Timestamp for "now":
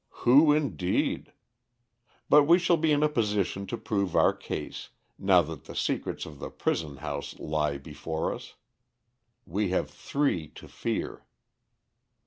5.19-5.43